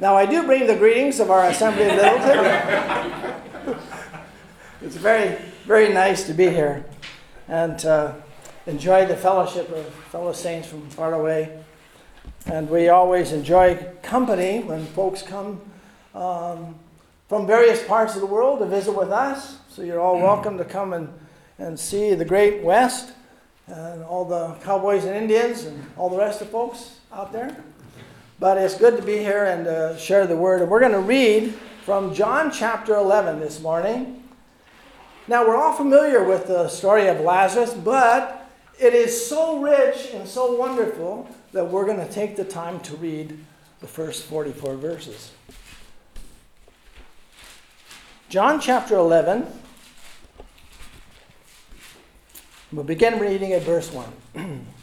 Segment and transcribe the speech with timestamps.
[0.00, 3.78] Now, I do bring the greetings of our assembly in Littleton.
[4.82, 6.84] it's very, very nice to be here
[7.46, 8.14] and uh,
[8.66, 11.60] enjoy the fellowship of fellow saints from far away.
[12.46, 15.60] And we always enjoy company when folks come
[16.12, 16.74] um,
[17.28, 19.58] from various parts of the world to visit with us.
[19.68, 21.08] So you're all welcome to come and,
[21.58, 23.12] and see the great West
[23.68, 27.56] and all the cowboys and Indians and all the rest of folks out there.
[28.44, 30.60] But it's good to be here and uh, share the word.
[30.60, 34.22] And we're going to read from John chapter 11 this morning.
[35.26, 38.46] Now, we're all familiar with the story of Lazarus, but
[38.78, 42.94] it is so rich and so wonderful that we're going to take the time to
[42.96, 43.38] read
[43.80, 45.32] the first 44 verses.
[48.28, 49.46] John chapter 11.
[52.72, 53.90] We'll begin reading at verse
[54.34, 54.66] 1.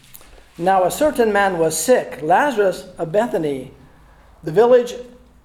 [0.57, 3.71] now, a certain man was sick, Lazarus of Bethany,
[4.43, 4.95] the village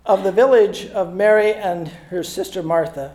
[0.04, 3.14] of the village of Mary and her sister Martha.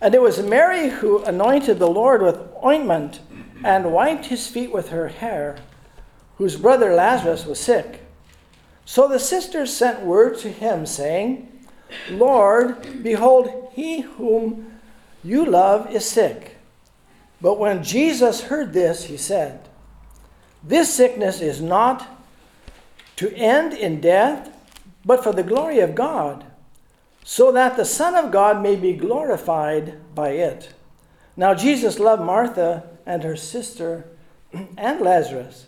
[0.00, 3.20] And it was Mary who anointed the Lord with ointment
[3.64, 5.56] and wiped his feet with her hair,
[6.36, 8.02] whose brother Lazarus was sick.
[8.84, 11.66] So the sisters sent word to him, saying,
[12.10, 14.80] Lord, behold, he whom
[15.22, 16.56] you love is sick.
[17.40, 19.68] But when Jesus heard this, he said,
[20.66, 22.08] This sickness is not
[23.16, 24.50] to end in death,
[25.04, 26.44] but for the glory of God,
[27.22, 30.72] so that the Son of God may be glorified by it.
[31.36, 34.06] Now Jesus loved Martha and her sister
[34.78, 35.66] and Lazarus.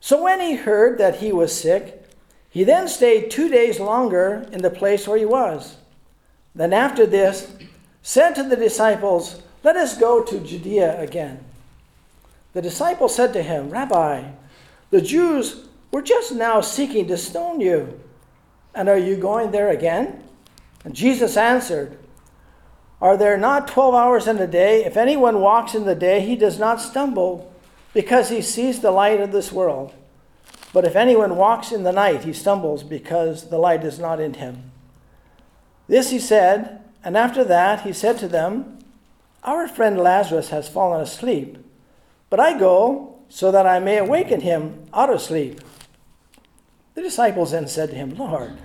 [0.00, 2.04] So when he heard that he was sick,
[2.48, 5.76] he then stayed two days longer in the place where he was.
[6.54, 7.52] Then after this,
[8.02, 11.44] said to the disciples, Let us go to Judea again.
[12.56, 14.30] The disciple said to him, Rabbi,
[14.88, 18.00] the Jews were just now seeking to stone you,
[18.74, 20.24] and are you going there again?
[20.82, 21.98] And Jesus answered,
[22.98, 24.86] Are there not twelve hours in a day?
[24.86, 27.52] If anyone walks in the day, he does not stumble,
[27.92, 29.92] because he sees the light of this world.
[30.72, 34.32] But if anyone walks in the night, he stumbles because the light is not in
[34.32, 34.72] him.
[35.88, 38.78] This he said, and after that he said to them,
[39.44, 41.58] Our friend Lazarus has fallen asleep,
[42.30, 45.60] but I go so that I may awaken him out of sleep.
[46.94, 48.58] The disciples then said to him, Lord,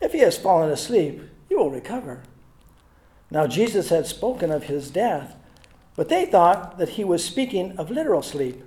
[0.00, 2.22] if he has fallen asleep, he will recover.
[3.30, 5.36] Now Jesus had spoken of his death,
[5.96, 8.62] but they thought that he was speaking of literal sleep.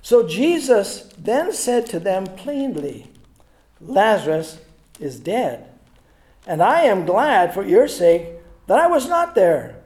[0.00, 3.10] So Jesus then said to them plainly,
[3.80, 4.58] Lazarus
[4.98, 5.68] is dead,
[6.46, 8.26] and I am glad for your sake
[8.66, 9.82] that I was not there,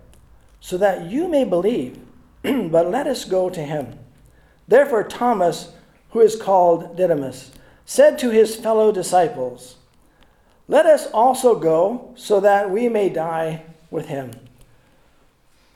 [0.61, 2.06] so that you may believe.
[2.71, 3.99] but let us go to him.
[4.69, 5.73] Therefore, Thomas,
[6.11, 7.51] who is called Didymus,
[7.85, 9.77] said to his fellow disciples,
[10.69, 14.33] Let us also go, so that we may die with him.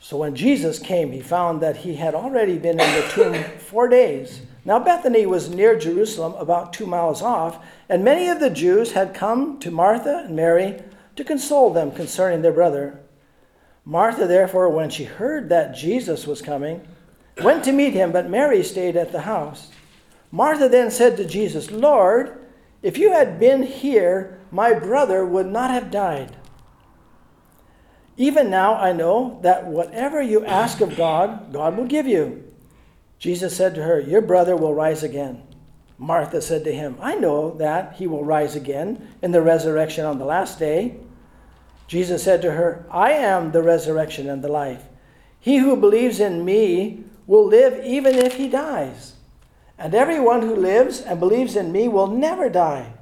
[0.00, 3.88] So when Jesus came, he found that he had already been in the tomb four
[3.88, 4.42] days.
[4.64, 9.14] Now, Bethany was near Jerusalem, about two miles off, and many of the Jews had
[9.14, 10.82] come to Martha and Mary
[11.16, 13.00] to console them concerning their brother.
[13.84, 16.86] Martha, therefore, when she heard that Jesus was coming,
[17.42, 19.70] went to meet him, but Mary stayed at the house.
[20.30, 22.38] Martha then said to Jesus, Lord,
[22.82, 26.36] if you had been here, my brother would not have died.
[28.16, 32.44] Even now I know that whatever you ask of God, God will give you.
[33.18, 35.42] Jesus said to her, Your brother will rise again.
[35.98, 40.18] Martha said to him, I know that he will rise again in the resurrection on
[40.18, 40.96] the last day.
[41.90, 44.84] Jesus said to her, I am the resurrection and the life.
[45.40, 49.14] He who believes in me will live even if he dies.
[49.76, 52.92] And everyone who lives and believes in me will never die.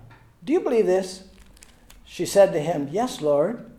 [0.43, 1.25] Do you believe this?
[2.07, 3.71] She said to him, Yes, Lord.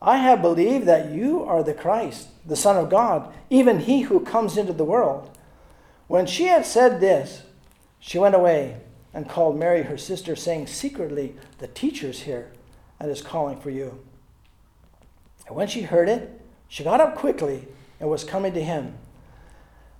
[0.00, 4.20] I have believed that you are the Christ, the Son of God, even he who
[4.20, 5.36] comes into the world.
[6.06, 7.42] When she had said this,
[7.98, 8.76] she went away
[9.12, 12.52] and called Mary, her sister, saying secretly, The teacher's here
[13.00, 13.98] and is calling for you.
[15.46, 17.68] And when she heard it, she got up quickly
[18.00, 18.98] and was coming to him.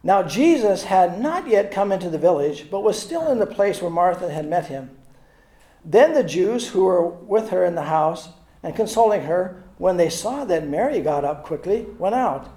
[0.02, 3.80] Now, Jesus had not yet come into the village, but was still in the place
[3.80, 4.90] where Martha had met him.
[5.84, 8.28] Then the Jews who were with her in the house
[8.62, 12.48] and consoling her when they saw that Mary got up quickly, went out.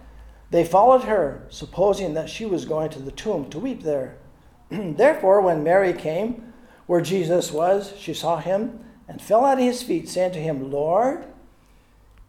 [0.50, 4.18] They followed her, supposing that she was going to the tomb to weep there.
[4.69, 6.54] Therefore, when Mary came
[6.86, 11.25] where Jesus was, she saw him and fell at his feet, saying to him, Lord,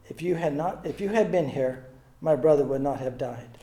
[0.08, 1.86] if you had not if you had been here,
[2.20, 3.58] my brother would not have died.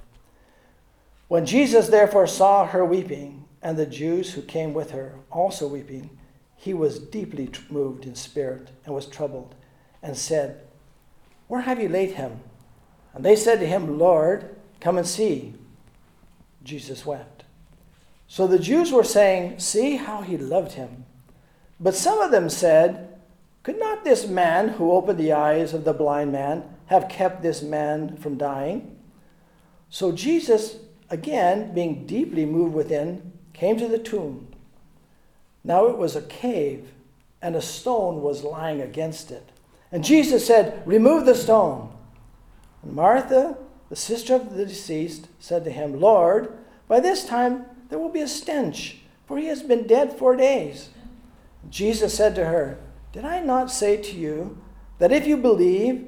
[1.28, 6.12] When Jesus therefore saw her weeping, and the Jews who came with her also weeping,
[6.56, 9.56] he was deeply moved in spirit and was troubled,
[10.04, 10.62] and said,
[11.48, 12.42] Where have you laid him?
[13.16, 15.56] And they said to him, Lord, come and see.
[16.64, 17.44] Jesus wept.
[18.28, 21.06] So the Jews were saying, See how he loved him.
[21.80, 23.15] But some of them said,
[23.66, 27.64] Could not this man who opened the eyes of the blind man have kept this
[27.64, 28.96] man from dying?
[29.90, 30.76] So Jesus,
[31.10, 34.50] again, being deeply moved within, came to the tomb.
[35.64, 36.92] Now it was a cave,
[37.42, 39.50] and a stone was lying against it.
[39.92, 41.92] And Jesus said, Remove the stone.
[42.84, 43.58] And Martha,
[43.90, 46.56] the sister of the deceased, said to him, Lord,
[46.88, 50.90] by this time there will be a stench, for he has been dead four days.
[51.72, 52.78] Jesus said to her,
[53.16, 54.58] Did I not say to you
[55.00, 56.06] that if you believe,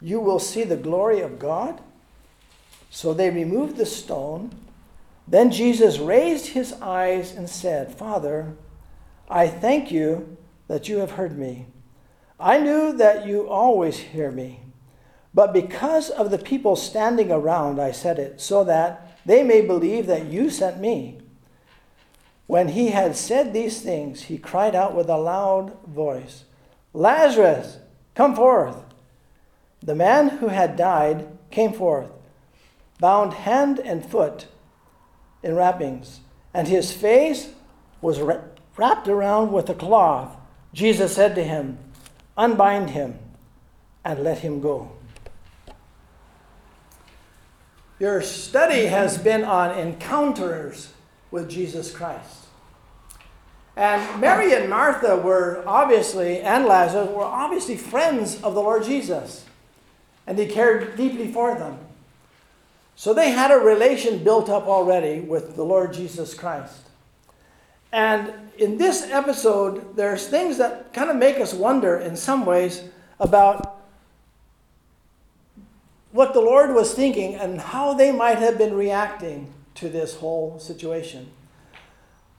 [0.00, 1.78] you will see the glory of God?
[2.88, 4.54] So they removed the stone.
[5.28, 8.54] Then Jesus raised his eyes and said, Father,
[9.28, 11.66] I thank you that you have heard me.
[12.40, 14.60] I knew that you always hear me.
[15.34, 20.06] But because of the people standing around, I said it, so that they may believe
[20.06, 21.20] that you sent me.
[22.48, 26.44] When he had said these things, he cried out with a loud voice,
[26.94, 27.76] Lazarus,
[28.14, 28.82] come forth.
[29.82, 32.10] The man who had died came forth,
[32.98, 34.46] bound hand and foot
[35.42, 36.20] in wrappings,
[36.54, 37.52] and his face
[38.00, 38.18] was
[38.78, 40.34] wrapped around with a cloth.
[40.72, 41.76] Jesus said to him,
[42.34, 43.18] Unbind him
[44.06, 44.92] and let him go.
[47.98, 50.94] Your study has been on encounters
[51.30, 52.46] with Jesus Christ.
[53.76, 59.44] And Mary and Martha were obviously, and Lazarus were obviously friends of the Lord Jesus.
[60.26, 61.78] And he cared deeply for them.
[62.96, 66.88] So they had a relation built up already with the Lord Jesus Christ.
[67.92, 72.82] And in this episode, there's things that kind of make us wonder in some ways
[73.20, 73.78] about
[76.10, 80.58] what the Lord was thinking and how they might have been reacting to this whole
[80.58, 81.30] situation.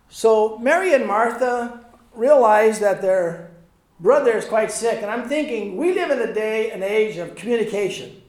[0.10, 3.52] So Mary and Martha realize that their
[4.00, 7.36] brother is quite sick, and I'm thinking we live in a day and age of
[7.36, 8.22] communication.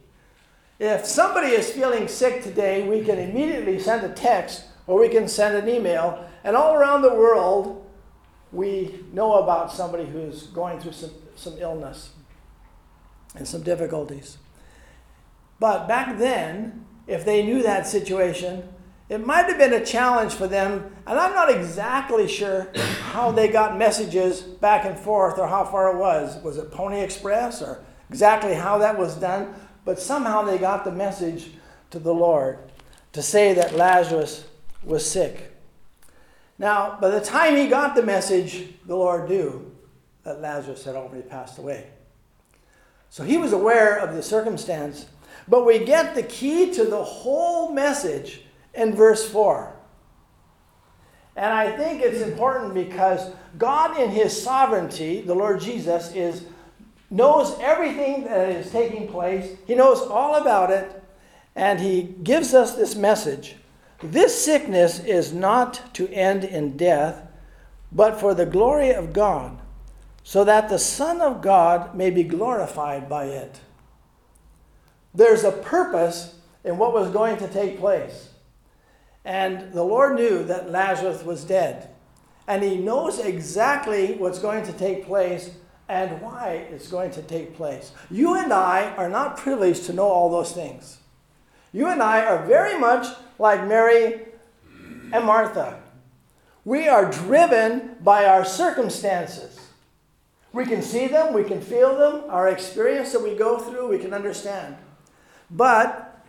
[0.78, 5.28] If somebody is feeling sick today, we can immediately send a text or we can
[5.28, 7.84] send an email and all around the world,
[8.52, 12.10] we know about somebody who's going through some, some illness
[13.36, 14.38] and some difficulties.
[15.58, 18.69] But back then, if they knew that situation,
[19.10, 22.68] it might have been a challenge for them, and I'm not exactly sure
[23.10, 26.40] how they got messages back and forth or how far it was.
[26.44, 29.52] Was it Pony Express or exactly how that was done?
[29.84, 31.50] But somehow they got the message
[31.90, 32.60] to the Lord
[33.12, 34.46] to say that Lazarus
[34.84, 35.56] was sick.
[36.56, 39.74] Now, by the time he got the message, the Lord knew
[40.22, 41.88] that Lazarus had already passed away.
[43.08, 45.06] So he was aware of the circumstance.
[45.48, 48.44] But we get the key to the whole message
[48.74, 49.74] in verse 4.
[51.36, 56.44] And I think it's important because God, in his sovereignty, the Lord Jesus, is
[57.10, 59.56] knows everything that is taking place.
[59.66, 61.02] He knows all about it,
[61.56, 63.56] and he gives us this message.
[64.02, 67.26] This sickness is not to end in death,
[67.92, 69.58] but for the glory of God,
[70.22, 73.60] so that the Son of God may be glorified by it.
[75.12, 78.29] There's a purpose in what was going to take place.
[79.24, 81.90] And the Lord knew that Lazarus was dead.
[82.46, 85.50] And he knows exactly what's going to take place
[85.88, 87.92] and why it's going to take place.
[88.10, 90.98] You and I are not privileged to know all those things.
[91.72, 93.06] You and I are very much
[93.38, 94.20] like Mary
[95.12, 95.80] and Martha.
[96.64, 99.58] We are driven by our circumstances.
[100.52, 103.98] We can see them, we can feel them, our experience that we go through, we
[103.98, 104.76] can understand.
[105.50, 106.24] But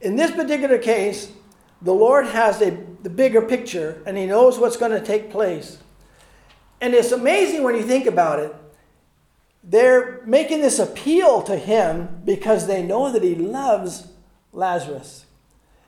[0.00, 1.32] in this particular case,
[1.82, 2.70] the Lord has a,
[3.02, 5.78] the bigger picture and He knows what's going to take place.
[6.80, 8.54] And it's amazing when you think about it.
[9.62, 14.08] They're making this appeal to Him because they know that He loves
[14.52, 15.26] Lazarus.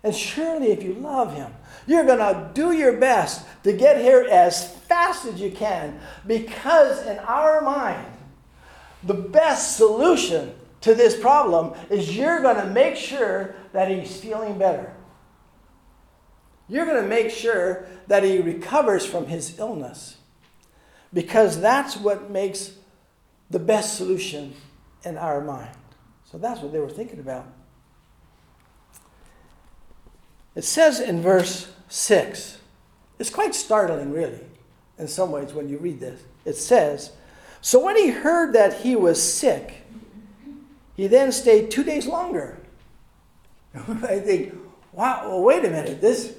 [0.04, 1.52] And surely, if you love him,
[1.86, 7.06] you're going to do your best to get here as fast as you can because,
[7.06, 8.06] in our mind,
[9.04, 14.58] the best solution to this problem is you're going to make sure that he's feeling
[14.58, 14.92] better.
[16.72, 20.16] You're going to make sure that he recovers from his illness
[21.12, 22.72] because that's what makes
[23.50, 24.54] the best solution
[25.04, 25.76] in our mind.
[26.24, 27.46] So that's what they were thinking about.
[30.54, 32.56] It says in verse 6,
[33.18, 34.40] it's quite startling, really.
[34.98, 36.22] in some ways when you read this.
[36.46, 37.12] It says,
[37.60, 39.82] So when he heard that he was sick,
[40.96, 42.58] he then stayed two days longer.
[43.74, 44.54] I think,
[44.92, 46.36] wow, well, wait a minute, this,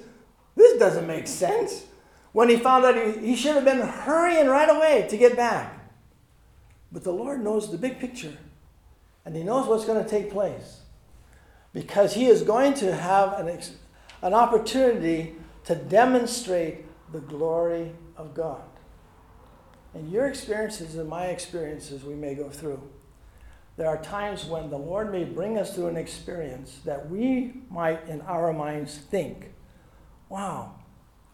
[0.56, 1.84] this doesn't make sense.
[2.32, 5.78] When he found out he, should have been hurrying right away to get back.
[6.90, 8.36] But the Lord knows the big picture,
[9.24, 10.80] and he knows what's going to take place.
[11.72, 13.60] Because he is going to have an,
[14.22, 15.34] an opportunity
[15.64, 18.62] to demonstrate the glory of God.
[19.94, 22.82] And your experiences and my experiences we may go through.
[23.76, 28.08] There are times when the Lord may bring us through an experience that we might,
[28.08, 29.53] in our minds, think,
[30.34, 30.72] wow,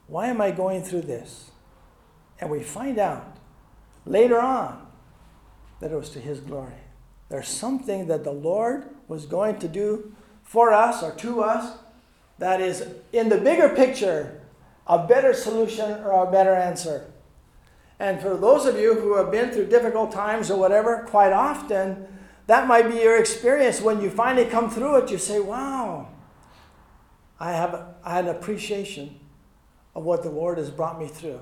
[0.08, 1.52] why am I going through this?
[2.38, 3.38] And we find out
[4.04, 4.86] later on
[5.80, 6.82] that it was to His glory.
[7.30, 11.78] There's something that the Lord was going to do for us or to us
[12.38, 14.42] that is, in the bigger picture,
[14.86, 17.10] a better solution or a better answer.
[17.98, 22.06] And for those of you who have been through difficult times or whatever, quite often,
[22.48, 25.10] that might be your experience when you finally come through it.
[25.10, 26.09] You say, wow,
[27.40, 29.18] I have I had an appreciation
[29.94, 31.40] of what the Lord has brought me through.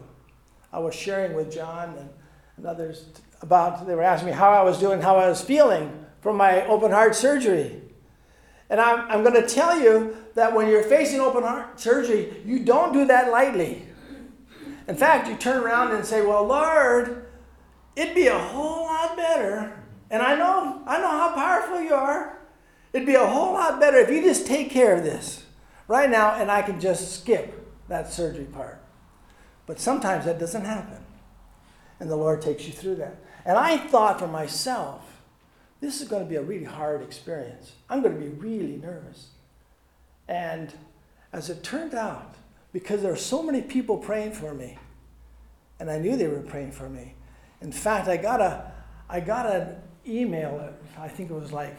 [0.73, 2.09] I was sharing with John and,
[2.57, 3.07] and others
[3.43, 6.67] about, they were asking me how I was doing, how I was feeling from my
[6.67, 7.83] open heart surgery.
[8.71, 12.61] And I'm, I'm going to tell you that when you're facing open heart surgery, you
[12.61, 13.87] don't do that lightly.
[14.87, 17.27] In fact, you turn around and say, Well, Lord,
[17.97, 19.79] it'd be a whole lot better
[20.11, 22.39] and I know, I know how powerful you are.
[22.93, 25.45] It'd be a whole lot better if you just take care of this
[25.89, 28.81] right now and I can just skip that surgery part.
[29.67, 31.05] But sometimes that doesn't happen.
[32.01, 33.17] And the Lord takes you through that.
[33.45, 35.03] And I thought for myself,
[35.81, 37.73] this is going to be a really hard experience.
[37.89, 39.29] I'm going to be really nervous.
[40.29, 40.73] And
[41.33, 42.35] as it turned out,
[42.73, 44.79] because there were so many people praying for me,
[45.81, 47.15] and I knew they were praying for me.
[47.61, 48.73] In fact, I got a,
[49.09, 49.77] I got an
[50.07, 51.77] email at, I think it was like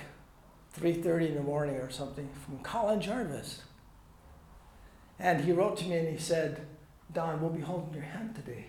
[0.79, 3.61] 3.30 in the morning or something, from Colin Jarvis.
[5.19, 6.65] And he wrote to me and he said,
[7.13, 8.67] Don, we'll be holding your hand today.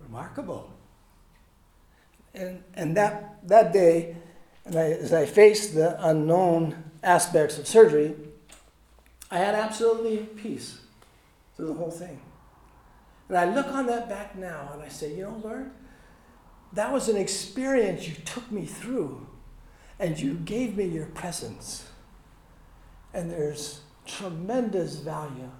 [0.00, 0.72] Remarkable.
[2.34, 4.16] And, and that, that day,
[4.64, 8.14] and I, as I faced the unknown aspects of surgery,
[9.30, 10.80] I had absolutely peace
[11.56, 12.20] through the whole thing.
[13.28, 15.70] And I look on that back now and I say, you know, Lord,
[16.72, 19.26] that was an experience you took me through,
[19.98, 21.88] and you gave me your presence.
[23.14, 25.50] And there's tremendous value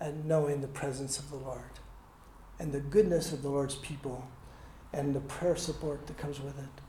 [0.00, 1.62] in knowing the presence of the Lord
[2.58, 4.28] and the goodness of the Lord's people
[4.92, 6.82] and the prayer support that comes with it.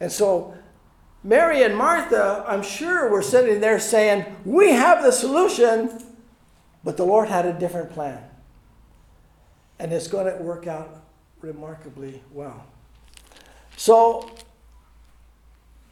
[0.00, 0.54] And so,
[1.24, 6.02] Mary and Martha, I'm sure, were sitting there saying, We have the solution,
[6.82, 8.22] but the Lord had a different plan.
[9.78, 11.04] And it's going to work out
[11.40, 12.66] remarkably well.
[13.76, 14.30] So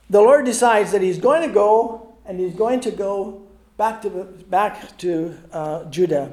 [0.09, 3.47] the Lord decides that he's going to go and he's going to go
[3.81, 4.11] back to,
[4.51, 6.31] back to uh, Judah,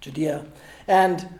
[0.00, 0.44] Judea.
[0.88, 1.38] And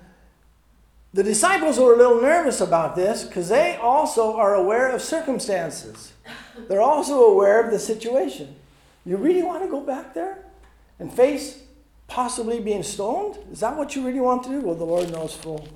[1.13, 6.13] the disciples were a little nervous about this because they also are aware of circumstances.
[6.69, 8.55] They're also aware of the situation.
[9.05, 10.39] You really want to go back there
[11.01, 11.65] and face
[12.07, 13.39] possibly being stoned?
[13.51, 14.61] Is that what you really want to do?
[14.61, 15.67] Well, the Lord knows full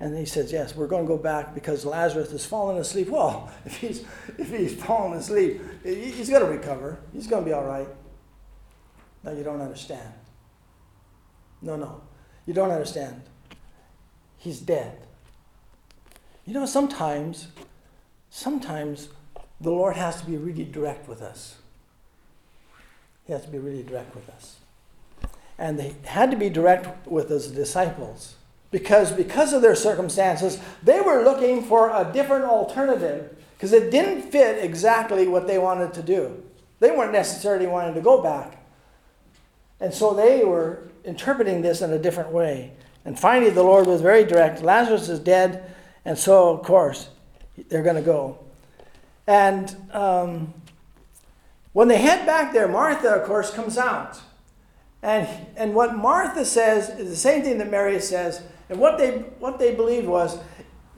[0.00, 3.08] and he says, Yes, we're going to go back because Lazarus has fallen asleep.
[3.08, 4.04] Well, if he's,
[4.36, 6.98] if he's fallen asleep, he's going to recover.
[7.14, 7.88] He's going to be all right.
[9.26, 10.14] No, you don't understand.
[11.60, 12.00] No, no.
[12.46, 13.22] You don't understand.
[14.38, 14.98] He's dead.
[16.46, 17.48] You know, sometimes,
[18.30, 19.08] sometimes
[19.60, 21.56] the Lord has to be really direct with us.
[23.26, 24.60] He has to be really direct with us.
[25.58, 28.36] And they had to be direct with his disciples
[28.70, 34.22] because because of their circumstances they were looking for a different alternative because it didn't
[34.22, 36.42] fit exactly what they wanted to do
[36.80, 38.65] they weren't necessarily wanting to go back
[39.80, 42.72] and so they were interpreting this in a different way.
[43.04, 44.62] And finally the lord was very direct.
[44.62, 45.70] Lazarus is dead
[46.04, 47.08] and so of course
[47.68, 48.38] they're going to go.
[49.26, 50.54] And um,
[51.72, 54.20] when they head back there martha of course comes out.
[55.02, 58.42] And, and what martha says is the same thing that mary says.
[58.68, 60.38] And what they, what they believed was,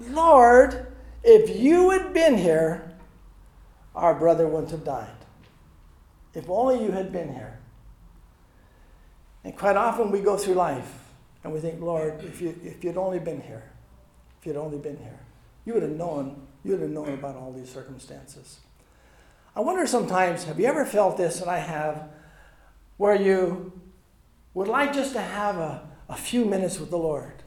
[0.01, 0.87] Lord,
[1.23, 2.91] if you had been here,
[3.95, 5.11] our brother wouldn't have died.
[6.35, 7.58] If only you had been here.
[9.49, 10.93] And quite often we go through life
[11.43, 13.63] and we think, Lord, if, you, if you'd only been here,
[14.39, 15.21] if you'd only been here,
[15.65, 18.59] you would have known, you would have known about all these circumstances.
[19.57, 22.11] I wonder sometimes, have you ever felt this, and I have,
[22.99, 23.73] where you
[24.53, 27.43] would like just to have a, a few minutes with the Lord?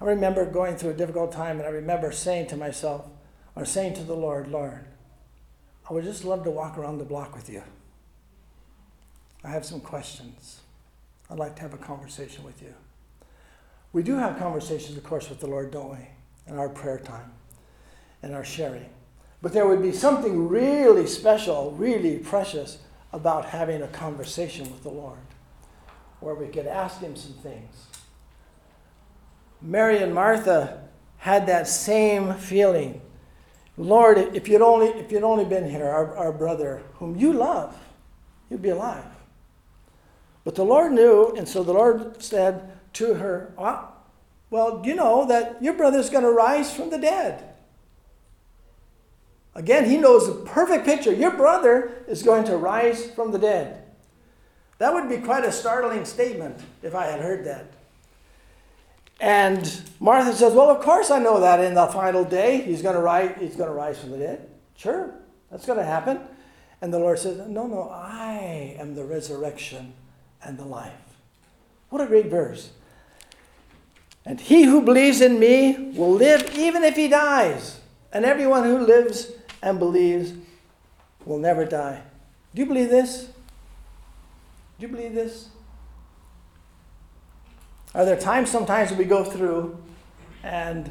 [0.00, 3.06] I remember going through a difficult time, and I remember saying to myself,
[3.54, 4.86] or saying to the Lord, Lord,
[5.90, 7.62] I would just love to walk around the block with you.
[9.44, 10.60] I have some questions.
[11.30, 12.74] I'd like to have a conversation with you.
[13.92, 16.06] We do have conversations, of course, with the Lord, don't we?
[16.46, 17.32] In our prayer time
[18.22, 18.88] and our sharing.
[19.40, 22.78] But there would be something really special, really precious
[23.12, 25.18] about having a conversation with the Lord
[26.20, 27.86] where we could ask Him some things.
[29.60, 30.82] Mary and Martha
[31.18, 33.00] had that same feeling.
[33.76, 37.76] Lord, if you'd only, if you'd only been here, our, our brother, whom you love,
[38.48, 39.04] you'd be alive.
[40.44, 43.92] But the Lord knew, and so the Lord said to her, ah,
[44.50, 47.44] Well, you know that your brother's going to rise from the dead.
[49.54, 51.12] Again, he knows the perfect picture.
[51.12, 53.84] Your brother is going to rise from the dead.
[54.78, 57.66] That would be quite a startling statement if I had heard that.
[59.20, 62.96] And Martha says, Well, of course I know that in the final day he's going
[62.96, 64.48] to rise, he's going to rise from the dead.
[64.74, 65.14] Sure,
[65.50, 66.20] that's going to happen.
[66.80, 69.92] And the Lord says, No, no, I am the resurrection
[70.44, 70.92] and the life.
[71.90, 72.72] What a great verse.
[74.24, 77.80] And he who believes in me will live even if he dies.
[78.12, 79.32] And everyone who lives
[79.62, 80.32] and believes
[81.24, 82.02] will never die.
[82.54, 83.24] Do you believe this?
[84.78, 85.48] Do you believe this?
[87.94, 89.76] Are there times sometimes we go through
[90.42, 90.90] and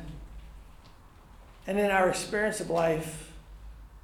[1.67, 3.31] and in our experience of life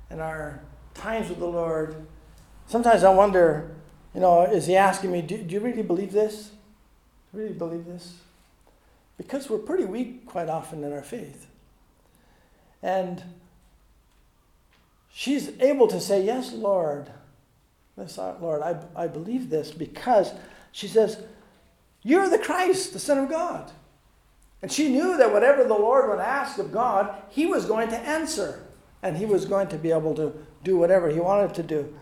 [0.09, 0.61] and our
[0.93, 2.07] times with the Lord,
[2.67, 3.75] sometimes I wonder,
[4.13, 6.51] you know, is he asking me, do, do you really believe this?
[7.31, 8.15] Do you really believe this?
[9.17, 11.47] Because we're pretty weak quite often in our faith.
[12.81, 13.23] And
[15.11, 17.11] she's able to say, Yes, Lord.
[17.97, 20.31] Yes, Lord, I, I believe this because
[20.71, 21.19] she says,
[22.03, 23.71] You're the Christ, the Son of God.
[24.61, 27.97] And she knew that whatever the Lord would ask of God, he was going to
[27.97, 28.63] answer.
[29.03, 30.33] And he was going to be able to
[30.63, 31.93] do whatever he wanted to do.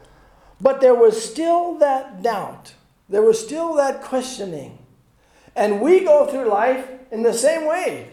[0.59, 2.73] But there was still that doubt.
[3.09, 4.79] There was still that questioning.
[5.55, 8.09] And we go through life in the same way.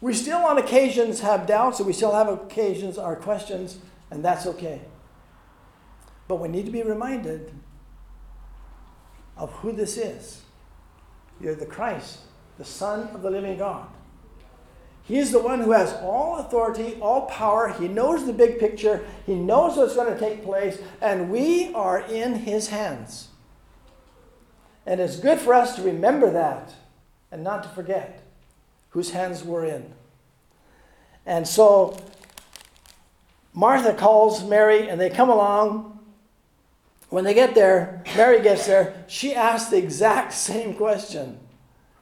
[0.00, 3.78] We still, on occasions, have doubts, and we still have occasions, our questions,
[4.10, 4.80] and that's okay.
[6.28, 7.52] But we need to be reminded
[9.36, 10.42] of who this is.
[11.40, 12.20] You're the Christ,
[12.58, 13.88] the Son of the living God.
[15.04, 17.68] He is the one who has all authority, all power.
[17.68, 19.04] He knows the big picture.
[19.26, 23.28] He knows what's going to take place, and we are in His hands.
[24.86, 26.74] And it's good for us to remember that
[27.30, 28.22] and not to forget
[28.90, 29.92] whose hands we're in.
[31.26, 31.96] And so
[33.52, 35.98] Martha calls Mary, and they come along.
[37.10, 41.40] When they get there, Mary gets there, she asks the exact same question.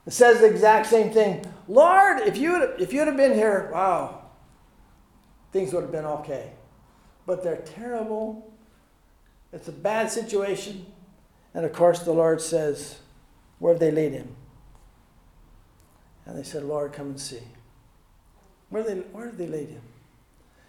[0.07, 1.45] It says the exact same thing.
[1.69, 4.23] Lord, if you'd, if you'd have been here, wow,
[5.53, 6.53] things would have been okay.
[7.25, 8.53] But they're terrible.
[9.53, 10.87] It's a bad situation.
[11.55, 12.99] And of course, the Lord says,
[13.59, 14.35] Where have they laid him?
[16.27, 17.43] And they said, Lord, come and see.
[18.71, 19.83] Where, they, where have they laid him?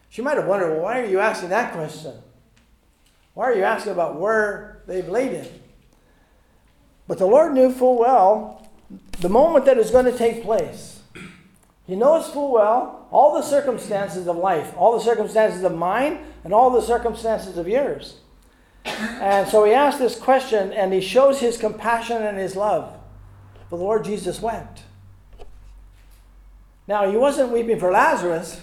[0.09, 2.13] She might have wondered, well, why are you asking that question?
[3.33, 5.47] Why are you asking about where they've laid him?
[7.07, 8.62] But the Lord knew full well
[9.23, 10.99] the moment that is going to take place.
[11.87, 16.53] He knows full well all the circumstances of life, all the circumstances of mine, and
[16.53, 18.17] all the circumstances of yours.
[18.83, 22.97] And so he asks this question and he shows his compassion and his love.
[23.69, 24.83] The Lord Jesus wept.
[26.85, 28.61] Now, he wasn't weeping for Lazarus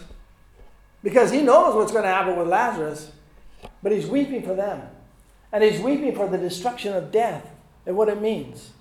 [1.02, 3.12] because he knows what's going to happen with Lazarus,
[3.82, 4.82] but he's weeping for them.
[5.52, 7.48] And he's weeping for the destruction of death
[7.86, 8.72] and what it means.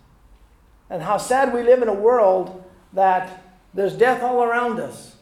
[0.89, 5.15] And how sad we live in a world that there's death all around us.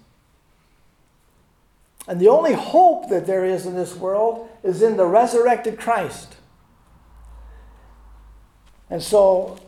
[2.07, 6.37] And the only hope that there is in this world is in the resurrected Christ.
[8.89, 9.59] And so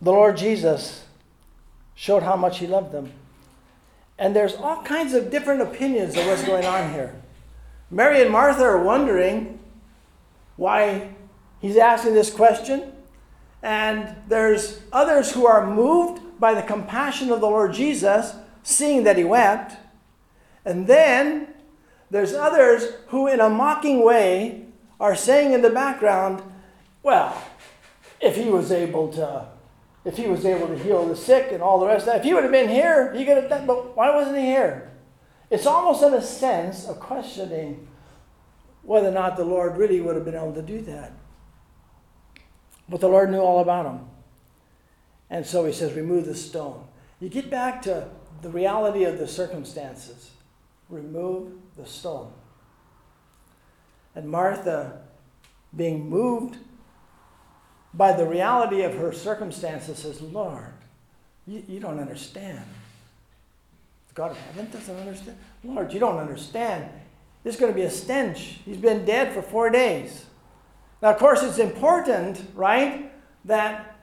[0.00, 1.04] the Lord Jesus
[1.96, 3.12] showed how much he loved them.
[4.18, 7.14] And there's all kinds of different opinions of what's going on here.
[7.90, 9.58] Mary and Martha are wondering
[10.56, 11.08] why
[11.60, 12.92] he's asking this question.
[13.62, 19.16] And there's others who are moved by the compassion of the Lord Jesus, seeing that
[19.16, 19.76] he wept.
[20.64, 21.48] And then
[22.10, 24.66] there's others who, in a mocking way,
[25.00, 26.42] are saying in the background,
[27.02, 27.42] well,
[28.20, 29.48] if he was able to
[30.04, 32.16] if he was able to heal the sick and all the rest of that.
[32.18, 34.90] If he would have been here, he could have done, but why wasn't he here?
[35.50, 37.86] It's almost in a sense of questioning
[38.82, 41.12] whether or not the Lord really would have been able to do that.
[42.88, 44.00] But the Lord knew all about him.
[45.30, 46.84] And so he says, remove the stone.
[47.20, 48.08] You get back to
[48.40, 50.30] the reality of the circumstances.
[50.88, 52.32] Remove the stone.
[54.14, 55.00] And Martha,
[55.76, 56.56] being moved
[57.92, 60.72] by the reality of her circumstances, says, Lord,
[61.46, 62.64] you, you don't understand.
[64.08, 65.36] The God of heaven doesn't understand.
[65.62, 66.88] Lord, you don't understand.
[67.42, 68.60] There's going to be a stench.
[68.64, 70.24] He's been dead for four days.
[71.00, 73.12] Now, of course, it's important, right,
[73.44, 73.98] that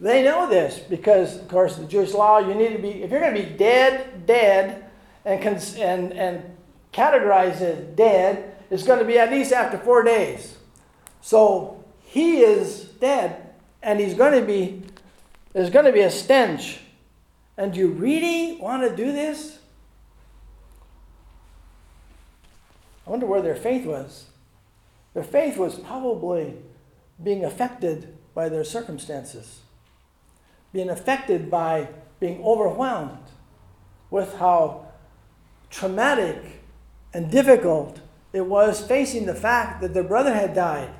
[0.00, 3.20] they know this because, of course, the Jewish law, you need to be, if you're
[3.20, 4.84] going to be dead, dead,
[5.24, 6.56] and, and, and
[6.92, 10.56] categorized as dead, it's going to be at least after four days.
[11.20, 14.82] So he is dead, and he's going to be,
[15.52, 16.80] there's going to be a stench.
[17.56, 19.58] And do you really want to do this?
[23.06, 24.27] I wonder where their faith was.
[25.18, 26.54] Their faith was probably
[27.20, 29.62] being affected by their circumstances,
[30.72, 31.88] being affected by
[32.20, 33.26] being overwhelmed
[34.10, 34.86] with how
[35.70, 36.62] traumatic
[37.12, 37.98] and difficult
[38.32, 40.94] it was facing the fact that their brother had died.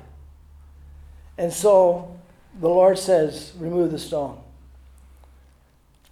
[1.37, 2.19] And so
[2.59, 4.37] the Lord says, Remove the stone.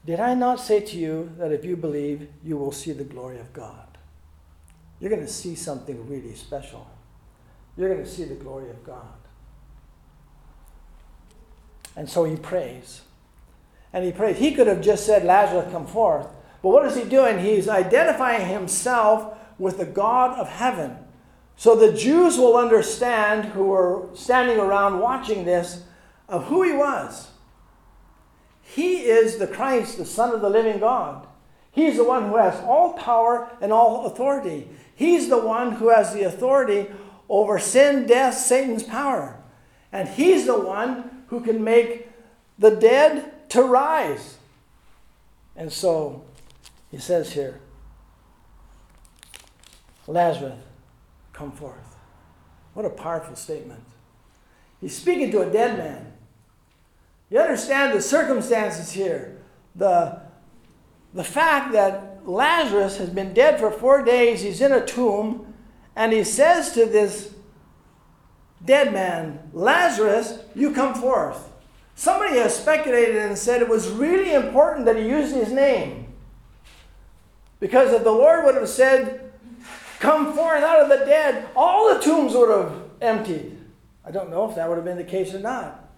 [0.06, 3.39] Did I not say to you that if you believe, you will see the glory
[3.39, 3.98] of God?
[5.02, 6.88] You're going to see something really special.
[7.78, 9.06] You're going to see the glory of God.
[11.96, 13.02] And so he prays.
[13.94, 14.38] And he prays.
[14.38, 16.28] He could have just said, Lazarus, come forth.
[16.62, 17.40] But what is he doing?
[17.40, 20.98] He's identifying himself with the God of heaven.
[21.56, 25.84] So the Jews will understand, who are standing around watching this,
[26.28, 27.30] of who he was.
[28.62, 31.26] He is the Christ, the Son of the living God.
[31.72, 34.68] He's the one who has all power and all authority.
[34.94, 36.88] He's the one who has the authority
[37.30, 39.40] over sin, death, Satan's power.
[39.92, 42.10] And he's the one who can make
[42.58, 44.38] the dead to rise.
[45.56, 46.24] And so
[46.92, 47.60] he says here,
[50.08, 50.60] Lazarus,
[51.34, 51.96] come forth.
[52.74, 53.84] What a powerful statement.
[54.80, 56.13] He's speaking to a dead man.
[57.30, 59.38] You understand the circumstances here.
[59.76, 60.22] The,
[61.13, 65.54] the fact that Lazarus has been dead for four days, he's in a tomb,
[65.98, 67.34] and he says to this
[68.64, 71.50] dead man, Lazarus, you come forth.
[71.96, 76.14] Somebody has speculated and said it was really important that he used his name.
[77.60, 79.28] Because if the Lord would have said,
[80.00, 83.58] Come forth out of the dead, all the tombs would have emptied.
[84.06, 85.90] I don't know if that would have been the case or not.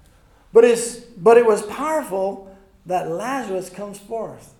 [0.54, 4.54] But, it's, but it was powerful that Lazarus comes forth.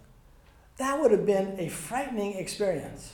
[0.76, 3.14] That would have been a frightening experience.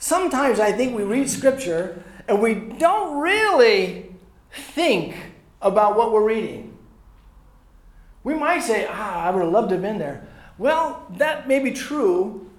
[0.00, 4.10] Sometimes I think we read scripture and we don't really
[4.50, 5.14] think
[5.60, 6.78] about what we're reading.
[8.24, 10.26] We might say, ah, I would have loved to have been there.
[10.56, 12.50] Well, that may be true,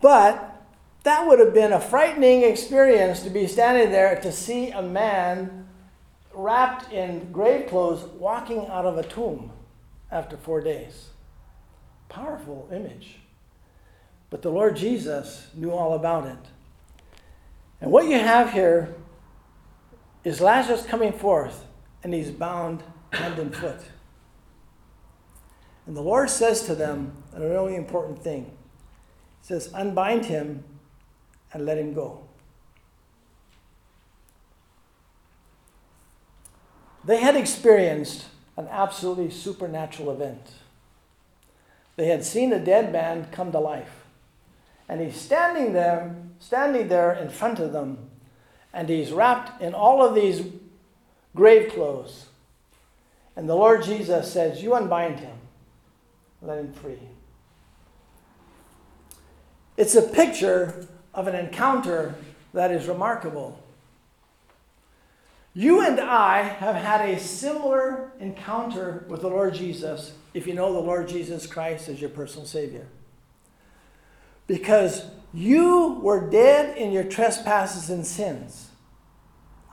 [0.00, 0.64] but
[1.04, 5.68] that would have been a frightening experience to be standing there to see a man
[6.34, 9.52] wrapped in grave clothes walking out of a tomb
[10.10, 11.10] after four days.
[12.08, 13.18] Powerful image.
[14.30, 16.51] But the Lord Jesus knew all about it.
[17.82, 18.94] And what you have here
[20.22, 21.66] is Lazarus coming forth,
[22.04, 23.80] and he's bound hand and foot.
[25.86, 28.44] And the Lord says to them a really important thing.
[29.40, 30.62] He says, Unbind him
[31.52, 32.28] and let him go.
[37.04, 40.52] They had experienced an absolutely supernatural event.
[41.96, 44.04] They had seen a dead man come to life.
[44.88, 48.10] And he's standing there, standing there in front of them,
[48.74, 50.42] and he's wrapped in all of these
[51.36, 52.26] grave clothes.
[53.36, 55.36] And the Lord Jesus says, You unbind him,
[56.42, 56.98] let him free.
[59.76, 62.16] It's a picture of an encounter
[62.52, 63.62] that is remarkable.
[65.54, 70.72] You and I have had a similar encounter with the Lord Jesus if you know
[70.72, 72.86] the Lord Jesus Christ as your personal Savior.
[74.46, 78.68] Because you were dead in your trespasses and sins.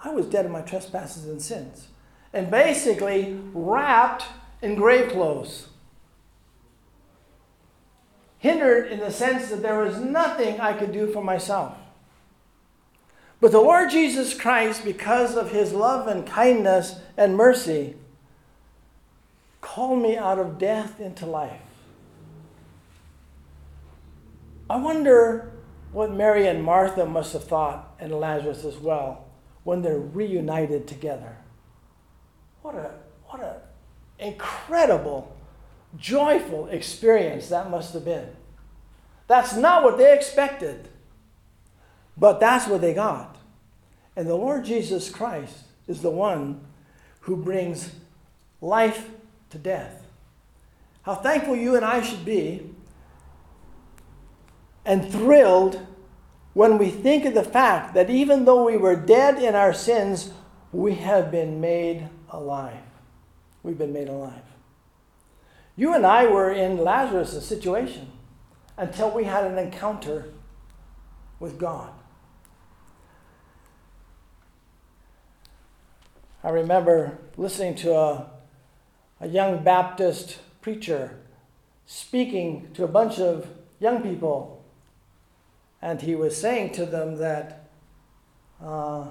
[0.04, 1.88] I was dead in my trespasses and sins.
[2.32, 4.26] And basically wrapped
[4.62, 5.70] in grave clothes
[8.40, 11.78] hindered in the sense that there was nothing I could do for myself.
[13.42, 17.96] But the Lord Jesus Christ, because of his love and kindness and mercy,
[19.62, 21.62] called me out of death into life.
[24.70, 25.52] I wonder
[25.92, 29.26] what Mary and Martha must have thought, and Lazarus as well,
[29.64, 31.38] when they're reunited together.
[32.62, 32.92] What a
[33.26, 33.62] what a
[34.20, 35.36] incredible
[35.98, 38.30] joyful experience that must have been.
[39.28, 40.90] That's not what they expected,
[42.18, 43.38] but that's what they got.
[44.16, 45.56] And the Lord Jesus Christ
[45.88, 46.62] is the one
[47.22, 47.92] who brings
[48.62, 49.10] life
[49.50, 50.04] to death.
[51.04, 52.70] How thankful you and I should be
[54.90, 55.86] and thrilled
[56.54, 60.32] when we think of the fact that even though we were dead in our sins,
[60.72, 62.82] we have been made alive.
[63.62, 64.42] We've been made alive.
[65.76, 68.12] You and I were in Lazarus' situation
[68.78, 70.34] until we had an encounter
[71.40, 71.92] with God.
[76.44, 78.32] I remember listening to a,
[79.22, 81.20] a young Baptist preacher
[81.86, 83.48] speaking to a bunch of
[83.80, 84.59] young people,
[85.82, 87.70] and he was saying to them that,
[88.64, 89.06] uh,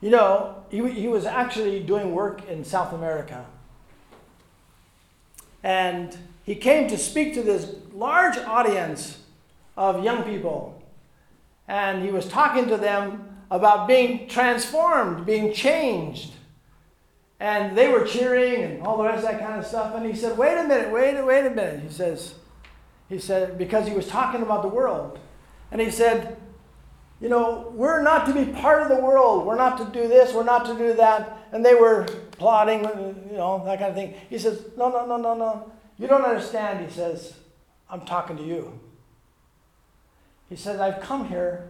[0.00, 3.46] you know, he, he was actually doing work in South America.
[5.62, 9.18] And he came to speak to this large audience
[9.76, 10.82] of young people.
[11.68, 16.32] And he was talking to them about being transformed, being changed.
[17.38, 19.94] And they were cheering and all the rest of that kind of stuff.
[19.94, 21.80] And he said, Wait a minute, wait, wait a minute.
[21.80, 22.34] He says,
[23.08, 25.18] he said, because he was talking about the world.
[25.70, 26.36] And he said,
[27.20, 29.46] You know, we're not to be part of the world.
[29.46, 31.38] We're not to do this, we're not to do that.
[31.52, 34.14] And they were plotting, uh, you know, that kind of thing.
[34.28, 35.72] He says, No, no, no, no, no.
[35.98, 36.84] You don't understand.
[36.84, 37.34] He says,
[37.88, 38.78] I'm talking to you.
[40.48, 41.68] He says, I've come here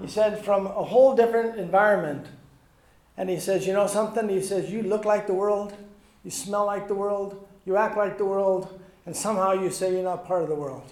[0.00, 2.26] he said, from a whole different environment.
[3.16, 4.28] And he says, You know something?
[4.28, 5.74] He says, You look like the world,
[6.24, 10.02] you smell like the world, you act like the world, and somehow you say you're
[10.02, 10.90] not part of the world.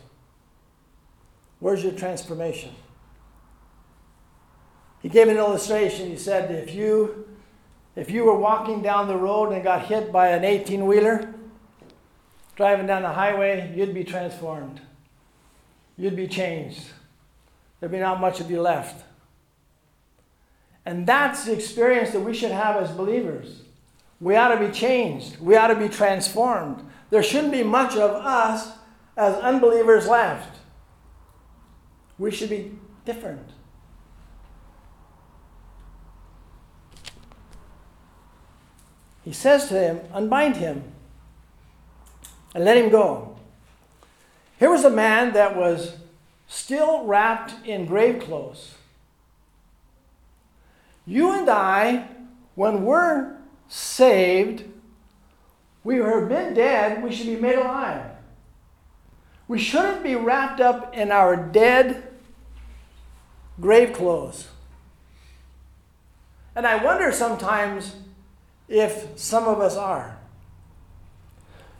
[1.60, 2.74] Where's your transformation?
[5.00, 6.08] He gave an illustration.
[6.08, 7.26] He said, If you
[7.96, 11.34] if you were walking down the road and got hit by an 18 wheeler
[12.54, 14.80] driving down the highway, you'd be transformed.
[15.96, 16.84] You'd be changed
[17.80, 19.04] there'd be not much of you left.
[20.84, 23.62] And that's the experience that we should have as believers.
[24.20, 26.82] We ought to be changed, we ought to be transformed.
[27.10, 28.72] There shouldn't be much of us
[29.16, 30.57] as unbelievers left.
[32.18, 32.72] We should be
[33.04, 33.50] different.
[39.24, 40.82] He says to him, Unbind him
[42.54, 43.36] and let him go.
[44.58, 45.96] Here was a man that was
[46.48, 48.74] still wrapped in grave clothes.
[51.06, 52.08] You and I,
[52.54, 53.36] when we're
[53.68, 54.64] saved,
[55.84, 58.10] we have been dead, we should be made alive.
[59.46, 62.07] We shouldn't be wrapped up in our dead
[63.60, 64.48] grave clothes.
[66.54, 67.96] And I wonder sometimes
[68.68, 70.18] if some of us are.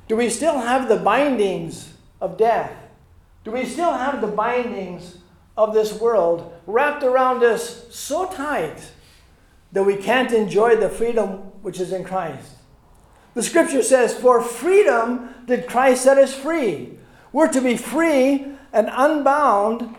[0.06, 2.72] Do we still have the bindings of death?
[3.44, 5.18] Do we still have the bindings
[5.56, 8.92] of this world wrapped around us so tight
[9.72, 11.28] that we can't enjoy the freedom
[11.62, 12.52] which is in Christ?
[13.34, 16.98] The scripture says, For freedom did Christ set us free.
[17.32, 19.94] We're to be free and unbound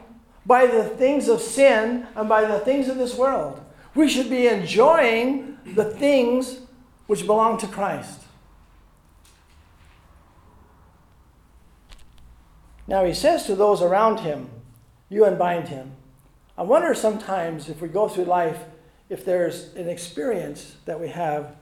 [0.45, 3.63] by the things of sin and by the things of this world.
[3.95, 6.59] We should be enjoying the things
[7.07, 8.21] which belong to Christ.
[12.87, 14.49] Now he says to those around him,
[15.09, 15.91] You unbind him.
[16.57, 18.59] I wonder sometimes if we go through life,
[19.09, 21.55] if there's an experience that we have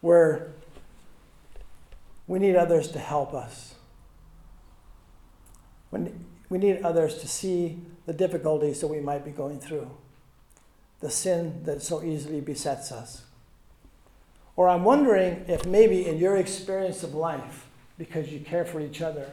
[0.00, 0.52] where
[2.26, 3.74] we need others to help us.
[5.90, 9.90] When we need others to see the difficulties that we might be going through,
[11.00, 13.22] the sin that so easily besets us.
[14.56, 17.66] Or I'm wondering if maybe in your experience of life,
[17.98, 19.30] because you care for each other,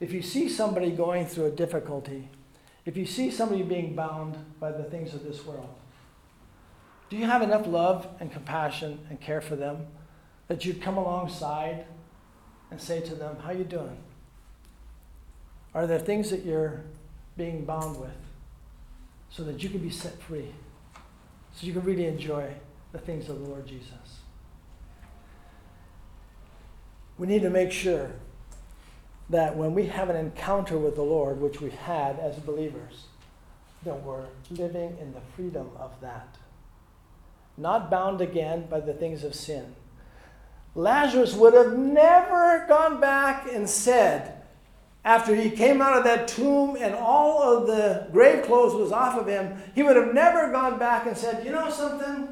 [0.00, 2.28] if you see somebody going through a difficulty,
[2.84, 5.74] if you see somebody being bound by the things of this world,
[7.08, 9.86] do you have enough love and compassion and care for them
[10.48, 11.84] that you'd come alongside
[12.70, 13.98] and say to them, How you doing?
[15.74, 16.82] Are there things that you're
[17.36, 18.10] being bound with
[19.30, 20.52] so that you can be set free?
[21.54, 22.52] So you can really enjoy
[22.92, 24.20] the things of the Lord Jesus.
[27.18, 28.10] We need to make sure
[29.30, 33.06] that when we have an encounter with the Lord, which we've had as believers,
[33.84, 36.36] that we're living in the freedom of that.
[37.56, 39.74] Not bound again by the things of sin.
[40.74, 44.35] Lazarus would have never gone back and said,
[45.06, 49.18] after he came out of that tomb and all of the grave clothes was off
[49.18, 52.28] of him, he would have never gone back and said, You know something?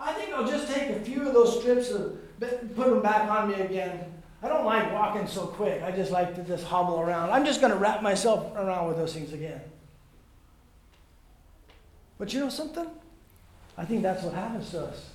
[0.00, 3.48] I think I'll just take a few of those strips and put them back on
[3.50, 5.82] me again I don't like walking so quick.
[5.82, 7.30] I just like to just hobble around.
[7.30, 9.60] I'm just going to wrap myself around with those things again.
[12.18, 12.86] But you know something?
[13.76, 15.10] I think that's what happens to us.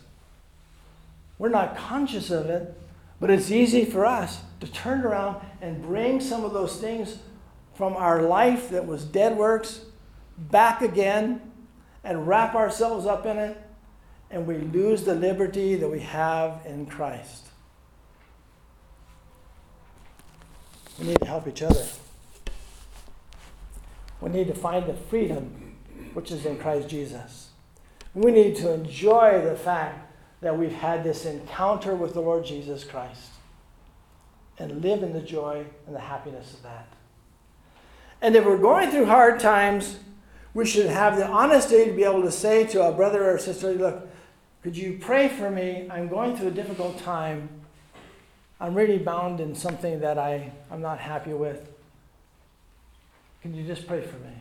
[1.38, 2.78] We're not conscious of it,
[3.20, 7.18] but it's easy for us to turn around and bring some of those things
[7.74, 9.82] from our life that was dead works
[10.38, 11.42] back again
[12.04, 13.58] and wrap ourselves up in it,
[14.30, 17.48] and we lose the liberty that we have in Christ.
[21.00, 21.86] We need to help each other.
[24.20, 25.76] We need to find the freedom
[26.14, 27.50] which is in Christ Jesus.
[28.14, 32.84] We need to enjoy the fact that we've had this encounter with the Lord Jesus
[32.84, 33.31] Christ
[34.62, 36.88] and live in the joy and the happiness of that.
[38.22, 39.98] And if we're going through hard times,
[40.54, 43.74] we should have the honesty to be able to say to a brother or sister,
[43.74, 44.08] look,
[44.62, 45.88] could you pray for me?
[45.90, 47.50] I'm going through a difficult time.
[48.60, 51.68] I'm really bound in something that I, I'm not happy with.
[53.42, 54.34] Can you just pray for me?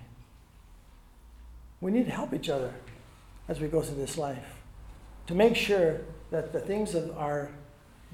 [1.80, 2.74] We need to help each other
[3.48, 4.60] as we go through this life
[5.26, 7.50] to make sure that the things of our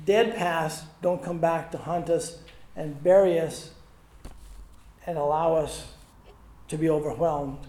[0.04, 2.38] dead past don't come back to haunt us
[2.74, 3.70] and bury us
[5.06, 5.92] and allow us
[6.68, 7.66] to be overwhelmed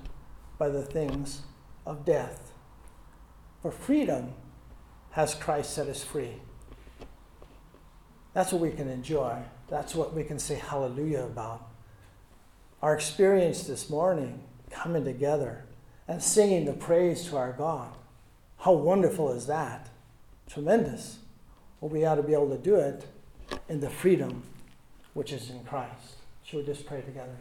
[0.58, 1.42] by the things
[1.86, 2.52] of death.
[3.62, 4.34] For freedom
[5.12, 6.34] has Christ set us free.
[8.34, 9.38] That's what we can enjoy.
[9.70, 11.68] That's what we can say hallelujah about.
[12.82, 15.66] Our experience this morning, coming together
[16.08, 17.94] and singing the praise to our God.
[18.60, 19.90] How wonderful is that?
[20.50, 21.20] Tremendous.
[21.80, 23.06] Well, we ought to be able to do it
[23.70, 24.44] in the freedom
[25.14, 26.16] which is in Christ.
[26.44, 27.36] Shall we just pray together?